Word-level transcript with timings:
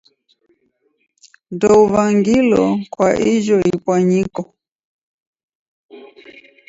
Ndouw'angilo 1.53 2.63
kwa 2.93 3.09
ijo 3.33 3.57
ipwanyiko. 3.73 4.41